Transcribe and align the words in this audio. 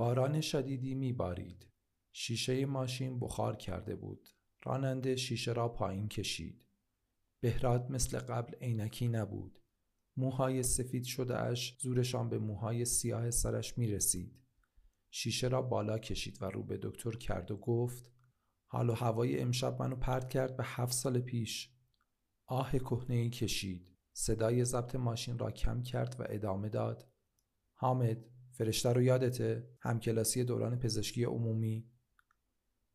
باران 0.00 0.40
شدیدی 0.40 0.94
میبارید. 0.94 1.66
شیشه 2.12 2.66
ماشین 2.66 3.20
بخار 3.20 3.56
کرده 3.56 3.96
بود. 3.96 4.28
راننده 4.64 5.16
شیشه 5.16 5.52
را 5.52 5.68
پایین 5.68 6.08
کشید. 6.08 6.64
بهراد 7.42 7.90
مثل 7.90 8.18
قبل 8.18 8.54
عینکی 8.54 9.08
نبود. 9.08 9.62
موهای 10.16 10.62
سفید 10.62 11.04
شده 11.04 11.38
اش 11.38 11.76
زورشان 11.80 12.28
به 12.28 12.38
موهای 12.38 12.84
سیاه 12.84 13.30
سرش 13.30 13.78
می 13.78 13.88
رسید. 13.88 14.42
شیشه 15.10 15.48
را 15.48 15.62
بالا 15.62 15.98
کشید 15.98 16.42
و 16.42 16.44
رو 16.44 16.62
به 16.62 16.78
دکتر 16.82 17.12
کرد 17.12 17.50
و 17.50 17.56
گفت 17.56 18.12
حال 18.66 18.90
و 18.90 18.94
هوای 18.94 19.40
امشب 19.40 19.82
منو 19.82 19.96
پرد 19.96 20.28
کرد 20.28 20.56
به 20.56 20.64
هفت 20.66 20.92
سال 20.92 21.20
پیش. 21.20 21.74
آه 22.46 22.78
کهنه 22.78 23.30
کشید. 23.30 23.96
صدای 24.12 24.64
ضبط 24.64 24.94
ماشین 24.94 25.38
را 25.38 25.50
کم 25.50 25.82
کرد 25.82 26.20
و 26.20 26.24
ادامه 26.28 26.68
داد. 26.68 27.12
حامد 27.74 28.30
فرشته 28.52 28.92
رو 28.92 29.02
یادته 29.02 29.68
همکلاسی 29.80 30.44
دوران 30.44 30.78
پزشکی 30.78 31.24
عمومی؟ 31.24 31.90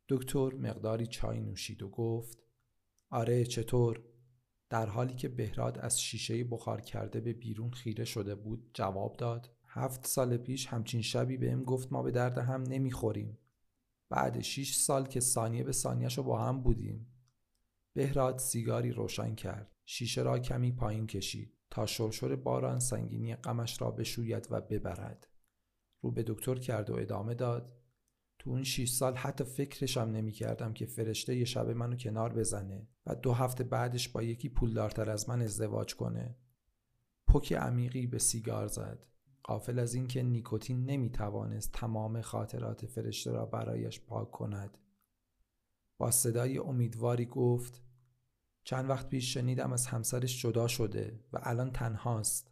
دکتر 0.10 0.54
مقداری 0.54 1.08
چای 1.08 1.42
نوشید 1.42 1.84
و 1.84 1.90
گفت 1.90 2.44
آره 3.10 3.46
چطور؟ 3.46 4.04
در 4.70 4.86
حالی 4.86 5.16
که 5.16 5.30
بهراد 5.30 5.78
از 5.78 6.02
شیشه 6.02 6.44
بخار 6.44 6.82
کرده 6.82 7.20
به 7.20 7.34
بیرون 7.34 7.72
خیره 7.72 8.06
شده 8.06 8.36
بود 8.36 8.70
جواب 8.74 9.18
داد 9.18 9.56
هفت 9.68 10.08
سال 10.08 10.38
پیش 10.38 10.68
همچین 10.68 11.02
شبی 11.02 11.38
بهم 11.38 11.64
گفت 11.64 11.94
ما 11.94 12.04
به 12.04 12.12
درد 12.12 12.38
هم 12.38 12.64
نمی‌خوریم. 12.64 13.38
بعد 14.10 14.42
شیش 14.42 14.76
سال 14.76 15.08
که 15.08 15.20
ثانیه 15.20 15.64
به 15.64 15.72
ثانیهش 15.72 16.20
با 16.20 16.40
هم 16.40 16.62
بودیم. 16.62 17.08
بهراد 17.94 18.38
سیگاری 18.38 18.92
روشن 18.92 19.36
کرد. 19.36 19.76
شیشه 19.86 20.22
را 20.22 20.40
کمی 20.40 20.72
پایین 20.72 21.08
کشید 21.08 21.54
تا 21.70 21.86
شرشر 21.86 22.36
باران 22.36 22.80
سنگینی 22.80 23.36
غمش 23.36 23.82
را 23.82 23.92
بشوید 23.92 24.48
و 24.52 24.62
ببرد. 24.62 25.28
رو 26.02 26.12
به 26.12 26.24
دکتر 26.28 26.56
کرد 26.56 26.90
و 26.90 26.96
ادامه 26.96 27.34
داد 27.34 27.76
تو 28.40 28.50
اون 28.50 28.64
6 28.64 28.90
سال 28.90 29.16
حتی 29.16 29.44
فکرشم 29.44 30.00
نمی 30.00 30.32
کردم 30.32 30.74
که 30.74 30.86
فرشته 30.86 31.36
یه 31.36 31.46
شب 31.46 31.70
منو 31.70 31.96
کنار 31.96 32.34
بزنه 32.34 32.88
و 33.06 33.16
دو 33.16 33.34
هفته 33.34 33.64
بعدش 33.64 34.10
با 34.10 34.24
یکی 34.24 34.50
پولدارتر 34.50 35.10
از 35.10 35.30
من 35.30 35.42
ازدواج 35.42 35.96
کنه. 35.96 36.36
پک 37.28 37.54
عمیقی 37.54 38.08
به 38.08 38.20
سیگار 38.20 38.68
زد. 38.68 39.06
قافل 39.44 39.80
از 39.80 39.94
اینکه 39.94 40.24
نیکوتین 40.24 40.86
نمی 40.86 41.10
توانست 41.10 41.72
تمام 41.72 42.22
خاطرات 42.22 42.86
فرشته 42.86 43.32
را 43.32 43.46
برایش 43.46 44.00
پاک 44.00 44.32
کند. 44.32 44.78
با 45.98 46.12
صدای 46.12 46.58
امیدواری 46.58 47.26
گفت 47.26 47.82
چند 48.64 48.90
وقت 48.90 49.10
پیش 49.10 49.34
شنیدم 49.34 49.74
از 49.74 49.88
همسرش 49.88 50.42
جدا 50.42 50.68
شده 50.68 51.20
و 51.34 51.40
الان 51.44 51.72
تنهاست. 51.72 52.52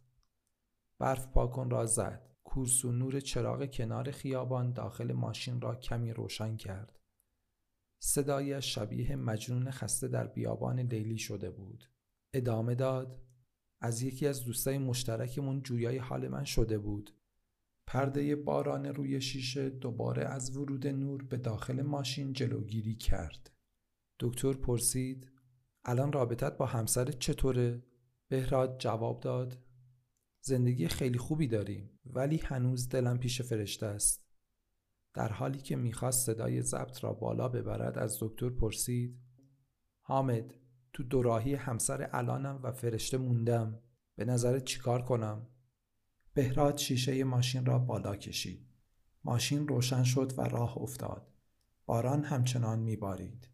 برف 0.98 1.26
پاکن 1.26 1.70
را 1.70 1.86
زد. 1.86 2.33
کورس 2.54 2.84
و 2.84 2.92
نور 2.92 3.20
چراغ 3.20 3.70
کنار 3.70 4.10
خیابان 4.10 4.72
داخل 4.72 5.12
ماشین 5.12 5.60
را 5.60 5.74
کمی 5.74 6.12
روشن 6.12 6.56
کرد. 6.56 6.98
صدایش 7.98 8.74
شبیه 8.74 9.16
مجنون 9.16 9.70
خسته 9.70 10.08
در 10.08 10.26
بیابان 10.26 10.80
لیلی 10.80 11.18
شده 11.18 11.50
بود. 11.50 11.84
ادامه 12.32 12.74
داد 12.74 13.22
از 13.80 14.02
یکی 14.02 14.26
از 14.26 14.44
دوستای 14.44 14.78
مشترکمون 14.78 15.62
جویای 15.62 15.98
حال 15.98 16.28
من 16.28 16.44
شده 16.44 16.78
بود. 16.78 17.10
پرده 17.86 18.36
باران 18.36 18.86
روی 18.86 19.20
شیشه 19.20 19.70
دوباره 19.70 20.24
از 20.24 20.56
ورود 20.56 20.86
نور 20.86 21.22
به 21.22 21.36
داخل 21.36 21.82
ماشین 21.82 22.32
جلوگیری 22.32 22.94
کرد. 22.94 23.50
دکتر 24.20 24.52
پرسید 24.52 25.30
الان 25.84 26.12
رابطت 26.12 26.56
با 26.56 26.66
همسرت 26.66 27.18
چطوره؟ 27.18 27.82
بهراد 28.28 28.78
جواب 28.78 29.20
داد 29.20 29.63
زندگی 30.46 30.88
خیلی 30.88 31.18
خوبی 31.18 31.48
داریم 31.48 32.00
ولی 32.06 32.36
هنوز 32.36 32.88
دلم 32.88 33.18
پیش 33.18 33.42
فرشته 33.42 33.86
است. 33.86 34.26
در 35.14 35.32
حالی 35.32 35.58
که 35.58 35.76
می‌خواست 35.76 36.26
صدای 36.26 36.62
ضبط 36.62 37.04
را 37.04 37.12
بالا 37.12 37.48
ببرد 37.48 37.98
از 37.98 38.18
دکتر 38.20 38.50
پرسید 38.50 39.20
حامد 40.00 40.54
تو 40.92 41.02
دوراهی 41.02 41.54
همسر 41.54 42.08
الانم 42.12 42.60
و 42.62 42.72
فرشته 42.72 43.18
موندم 43.18 43.80
به 44.16 44.24
نظرت 44.24 44.64
چیکار 44.64 45.02
کنم؟ 45.02 45.46
بهراد 46.34 46.76
شیشه 46.76 47.24
ماشین 47.24 47.66
را 47.66 47.78
بالا 47.78 48.16
کشید. 48.16 48.68
ماشین 49.24 49.68
روشن 49.68 50.02
شد 50.02 50.32
و 50.38 50.42
راه 50.42 50.78
افتاد. 50.78 51.32
باران 51.86 52.24
همچنان 52.24 52.78
میبارید. 52.78 53.48